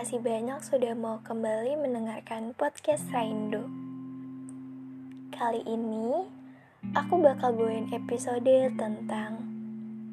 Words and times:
kasih 0.00 0.24
banyak 0.24 0.64
sudah 0.64 0.96
mau 0.96 1.20
kembali 1.20 1.76
mendengarkan 1.76 2.56
podcast 2.56 3.04
Raindo. 3.12 3.68
Kali 5.28 5.60
ini, 5.68 6.24
aku 6.96 7.20
bakal 7.20 7.52
bawain 7.52 7.84
episode 7.92 8.48
tentang 8.80 9.44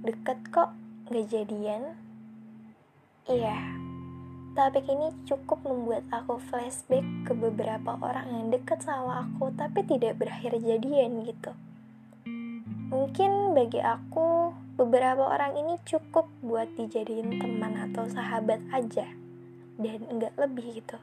Deket 0.04 0.44
kok 0.52 0.76
gak 1.08 1.32
jadian? 1.32 1.96
Iya, 3.32 3.56
topik 4.60 4.92
ini 4.92 5.16
cukup 5.24 5.64
membuat 5.64 6.04
aku 6.12 6.36
flashback 6.52 7.08
ke 7.24 7.32
beberapa 7.32 7.96
orang 8.04 8.28
yang 8.28 8.46
deket 8.52 8.84
sama 8.84 9.24
aku 9.24 9.56
tapi 9.56 9.88
tidak 9.88 10.20
berakhir 10.20 10.60
jadian 10.60 11.24
gitu. 11.24 11.56
Mungkin 12.92 13.56
bagi 13.56 13.80
aku, 13.80 14.52
beberapa 14.76 15.32
orang 15.32 15.56
ini 15.56 15.80
cukup 15.88 16.28
buat 16.44 16.68
dijadiin 16.76 17.40
teman 17.40 17.80
atau 17.88 18.04
sahabat 18.12 18.60
aja 18.76 19.27
dan 19.78 20.02
nggak 20.10 20.34
lebih 20.36 20.82
gitu. 20.82 20.98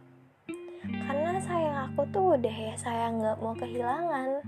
Karena 0.85 1.41
sayang 1.41 1.91
aku 1.91 2.05
tuh 2.13 2.37
udah 2.37 2.57
ya 2.71 2.75
sayang 2.77 3.23
nggak 3.23 3.39
mau 3.41 3.55
kehilangan. 3.57 4.45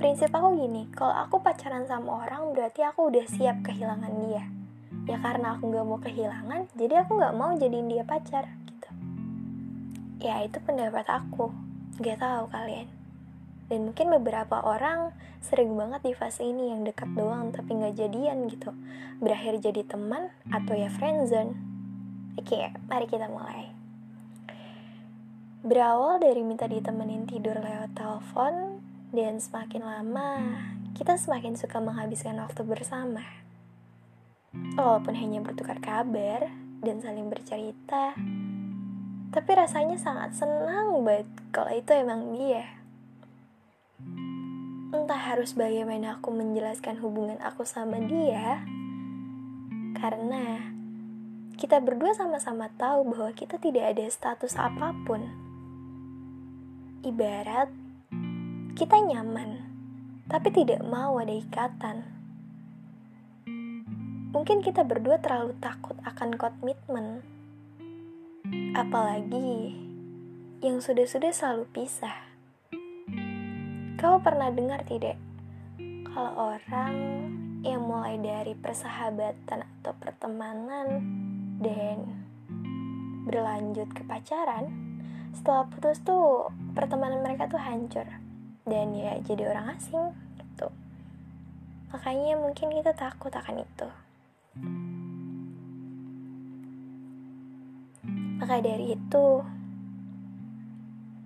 Prinsip 0.00 0.30
aku 0.32 0.56
gini 0.56 0.88
kalau 0.94 1.12
aku 1.12 1.42
pacaran 1.42 1.84
sama 1.84 2.24
orang 2.24 2.54
berarti 2.54 2.86
aku 2.86 3.10
udah 3.10 3.26
siap 3.26 3.60
kehilangan 3.66 4.12
dia. 4.28 4.44
Ya 5.08 5.16
karena 5.18 5.58
aku 5.58 5.72
nggak 5.72 5.86
mau 5.88 5.98
kehilangan 5.98 6.70
jadi 6.76 7.02
aku 7.04 7.18
nggak 7.18 7.34
mau 7.36 7.50
jadiin 7.56 7.88
dia 7.90 8.04
pacar 8.06 8.46
gitu. 8.68 8.90
Ya 10.22 10.44
itu 10.44 10.60
pendapat 10.62 11.08
aku. 11.08 11.50
Nggak 11.98 12.20
tahu 12.20 12.44
kalian. 12.52 12.88
Dan 13.70 13.90
mungkin 13.90 14.10
beberapa 14.20 14.62
orang 14.66 15.14
sering 15.40 15.78
banget 15.78 16.02
di 16.02 16.12
fase 16.14 16.42
ini 16.42 16.74
yang 16.74 16.82
dekat 16.82 17.10
doang 17.16 17.50
tapi 17.50 17.74
nggak 17.74 17.96
jadian 17.98 18.46
gitu. 18.46 18.70
Berakhir 19.18 19.58
jadi 19.58 19.82
teman 19.82 20.30
atau 20.50 20.74
ya 20.78 20.90
friendzone 20.90 21.69
Oke, 22.38 22.70
mari 22.86 23.06
kita 23.10 23.26
mulai. 23.26 23.72
Berawal 25.66 26.22
dari 26.22 26.40
minta 26.46 26.70
ditemenin 26.70 27.26
tidur 27.26 27.58
lewat 27.58 27.92
telepon, 27.92 28.80
dan 29.10 29.42
semakin 29.42 29.82
lama, 29.82 30.30
kita 30.94 31.18
semakin 31.18 31.58
suka 31.58 31.82
menghabiskan 31.82 32.38
waktu 32.38 32.62
bersama. 32.62 33.26
Walaupun 34.78 35.18
hanya 35.18 35.42
bertukar 35.42 35.82
kabar 35.82 36.46
dan 36.80 37.02
saling 37.02 37.26
bercerita, 37.26 38.14
tapi 39.34 39.50
rasanya 39.54 39.98
sangat 39.98 40.38
senang 40.38 41.02
banget 41.02 41.26
kalau 41.50 41.74
itu 41.74 41.90
emang 41.90 42.34
dia. 42.38 42.66
Entah 44.94 45.22
harus 45.34 45.54
bagaimana 45.54 46.18
aku 46.18 46.34
menjelaskan 46.34 46.98
hubungan 47.02 47.38
aku 47.42 47.66
sama 47.66 47.98
dia, 47.98 48.62
karena 49.98 50.72
kita 51.60 51.76
berdua 51.76 52.16
sama-sama 52.16 52.72
tahu 52.80 53.12
bahwa 53.12 53.36
kita 53.36 53.60
tidak 53.60 53.92
ada 53.92 54.08
status 54.08 54.56
apa 54.56 54.96
pun. 55.04 55.28
Ibarat 57.04 57.68
kita 58.72 58.96
nyaman, 58.96 59.60
tapi 60.24 60.48
tidak 60.56 60.80
mau 60.80 61.20
ada 61.20 61.36
ikatan. 61.36 62.08
Mungkin 64.32 64.64
kita 64.64 64.88
berdua 64.88 65.20
terlalu 65.20 65.52
takut 65.60 66.00
akan 66.08 66.40
komitmen. 66.40 67.20
Apalagi 68.72 69.76
yang 70.64 70.80
sudah-sudah 70.80 71.28
selalu 71.28 71.68
pisah. 71.76 72.24
Kau 74.00 74.16
pernah 74.24 74.48
dengar 74.48 74.80
tidak? 74.88 75.20
Kalau 76.08 76.56
orang 76.56 76.96
yang 77.60 77.84
mulai 77.84 78.16
dari 78.16 78.56
persahabatan 78.56 79.60
atau 79.60 79.92
pertemanan 80.00 81.28
dan 81.60 82.08
berlanjut 83.28 83.92
ke 83.92 84.02
pacaran 84.08 84.72
setelah 85.36 85.68
putus 85.70 86.00
tuh 86.02 86.50
pertemanan 86.74 87.22
mereka 87.22 87.46
tuh 87.46 87.60
hancur. 87.60 88.08
Dan 88.64 88.96
ya 88.96 89.20
jadi 89.22 89.52
orang 89.52 89.76
asing 89.76 90.10
gitu. 90.40 90.72
Makanya 91.94 92.40
mungkin 92.40 92.72
kita 92.72 92.96
takut 92.96 93.30
akan 93.30 93.62
itu. 93.62 93.88
Maka 98.40 98.56
dari 98.64 98.96
itu 98.96 99.26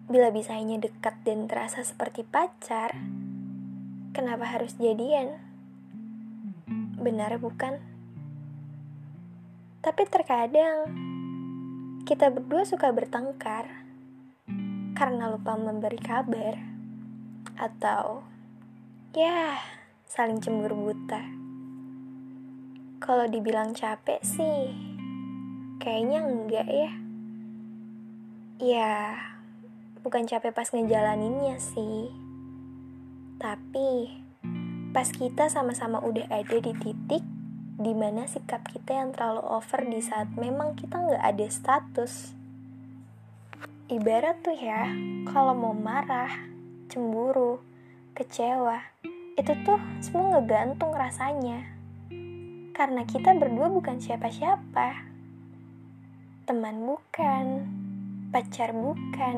bila 0.04 0.28
bisanya 0.28 0.76
dekat 0.76 1.16
dan 1.24 1.48
terasa 1.48 1.80
seperti 1.80 2.26
pacar 2.26 2.92
kenapa 4.12 4.44
harus 4.44 4.76
jadian? 4.76 5.40
Benar 7.00 7.40
bukan 7.40 7.93
tapi 9.84 10.08
terkadang 10.08 10.88
kita 12.08 12.32
berdua 12.32 12.64
suka 12.64 12.88
bertengkar 12.88 13.68
karena 14.96 15.28
lupa 15.28 15.60
memberi 15.60 16.00
kabar 16.00 16.56
atau 17.60 18.24
ya 19.12 19.60
saling 20.08 20.40
cemburu 20.40 20.88
buta. 20.88 21.20
Kalau 22.96 23.28
dibilang 23.28 23.76
capek 23.76 24.24
sih 24.24 24.72
kayaknya 25.76 26.32
enggak 26.32 26.64
ya. 26.64 26.90
Ya, 28.64 28.94
bukan 30.00 30.24
capek 30.24 30.56
pas 30.56 30.72
ngejalaninnya 30.72 31.60
sih. 31.60 32.08
Tapi 33.36 34.16
pas 34.96 35.12
kita 35.12 35.52
sama-sama 35.52 36.00
udah 36.00 36.24
ada 36.32 36.56
di 36.56 36.72
titik 36.72 37.33
di 37.74 37.90
mana 37.90 38.22
sikap 38.30 38.62
kita 38.70 38.94
yang 38.94 39.10
terlalu 39.10 39.42
over 39.42 39.82
di 39.82 39.98
saat 39.98 40.30
memang 40.38 40.78
kita 40.78 40.94
nggak 40.94 41.24
ada 41.24 41.46
status. 41.50 42.30
Ibarat 43.90 44.46
tuh 44.46 44.54
ya, 44.54 44.88
kalau 45.26 45.52
mau 45.58 45.74
marah, 45.74 46.30
cemburu, 46.86 47.58
kecewa, 48.14 48.78
itu 49.34 49.52
tuh 49.66 49.82
semua 49.98 50.38
ngegantung 50.38 50.94
rasanya. 50.94 51.66
Karena 52.74 53.02
kita 53.06 53.34
berdua 53.34 53.66
bukan 53.70 53.98
siapa-siapa. 53.98 55.10
Teman 56.46 56.86
bukan, 56.86 57.46
pacar 58.30 58.70
bukan, 58.70 59.36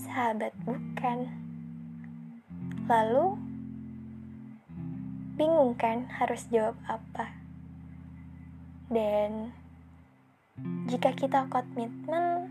sahabat 0.00 0.52
bukan. 0.64 1.28
Lalu, 2.88 3.36
bingung 5.34 5.74
kan 5.74 6.06
harus 6.14 6.46
jawab 6.46 6.78
apa. 6.86 7.34
Dan 8.86 9.50
jika 10.86 11.10
kita 11.10 11.50
komitmen, 11.50 12.46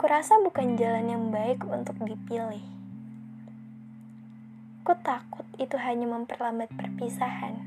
kurasa 0.00 0.40
bukan 0.40 0.80
jalan 0.80 1.12
yang 1.12 1.24
baik 1.28 1.60
untuk 1.68 2.00
dipilih. 2.00 2.64
Ku 4.80 4.96
takut 5.04 5.44
itu 5.60 5.76
hanya 5.76 6.08
memperlambat 6.08 6.72
perpisahan. 6.72 7.60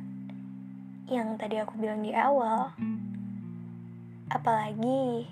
Yang 1.05 1.27
tadi 1.37 1.55
aku 1.61 1.77
bilang 1.77 2.01
di 2.01 2.17
awal. 2.17 2.73
Apalagi 4.33 5.29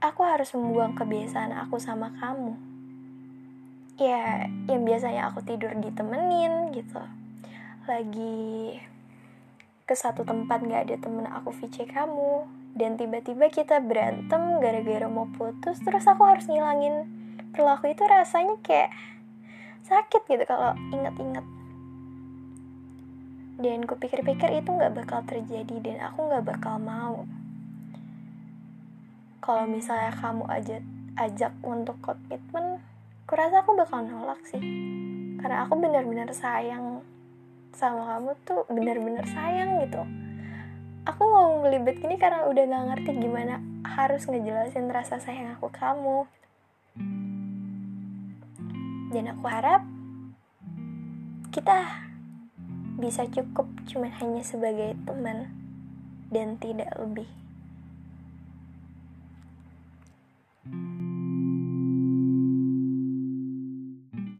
aku 0.00 0.20
harus 0.24 0.48
membuang 0.56 0.96
kebiasaan 0.96 1.52
aku 1.68 1.76
sama 1.76 2.16
kamu. 2.16 2.56
Ya, 4.00 4.48
yang 4.72 4.88
biasanya 4.88 5.28
aku 5.28 5.44
tidur 5.44 5.70
ditemenin 5.76 6.72
gitu 6.72 7.23
lagi 7.86 8.78
ke 9.84 9.94
satu 9.96 10.24
tempat 10.24 10.64
gak 10.64 10.88
ada 10.88 10.96
temen 11.00 11.28
aku 11.28 11.52
VC 11.52 11.88
kamu. 11.88 12.48
Dan 12.74 12.98
tiba-tiba 12.98 13.46
kita 13.54 13.78
berantem 13.78 14.58
gara-gara 14.58 15.06
mau 15.06 15.30
putus 15.30 15.78
terus 15.84 16.04
aku 16.10 16.26
harus 16.26 16.50
ngilangin 16.50 17.06
perilaku 17.54 17.94
itu. 17.94 18.02
Rasanya 18.02 18.58
kayak 18.66 18.90
sakit 19.86 20.26
gitu 20.26 20.44
kalau 20.48 20.74
inget-inget 20.90 21.44
dan 23.54 23.86
kupikir-pikir 23.86 24.50
itu 24.58 24.66
nggak 24.66 24.94
bakal 24.98 25.22
terjadi 25.22 25.76
dan 25.78 25.96
aku 26.02 26.26
nggak 26.26 26.42
bakal 26.42 26.74
mau. 26.82 27.22
Kalau 29.38 29.68
misalnya 29.70 30.10
kamu 30.10 30.42
ajak 30.48 30.82
ajak 31.14 31.52
untuk 31.62 31.94
komitmen 32.02 32.82
kurasa 33.30 33.62
aku 33.62 33.78
bakal 33.78 34.02
nolak 34.02 34.42
sih. 34.42 34.58
Karena 35.38 35.68
aku 35.68 35.78
benar-benar 35.78 36.32
sayang 36.34 37.04
sama 37.74 38.16
kamu 38.16 38.30
tuh 38.46 38.62
bener-bener 38.70 39.26
sayang 39.28 39.82
gitu. 39.84 40.02
Aku 41.04 41.22
mau 41.28 41.60
ngelibet 41.60 42.00
gini 42.00 42.16
karena 42.16 42.48
udah 42.48 42.64
gak 42.64 42.86
ngerti 42.90 43.10
gimana 43.20 43.60
harus 43.84 44.24
ngejelasin 44.24 44.88
rasa 44.88 45.20
sayang 45.20 45.52
aku 45.58 45.68
kamu. 45.68 46.24
Dan 49.12 49.30
aku 49.30 49.44
harap 49.46 49.84
kita 51.52 52.08
bisa 52.98 53.28
cukup 53.28 53.68
cuman 53.86 54.10
hanya 54.22 54.42
sebagai 54.42 54.96
teman 55.04 55.52
dan 56.32 56.56
tidak 56.58 56.90
lebih. 56.96 57.28
thank 60.64 60.98
you 60.98 61.03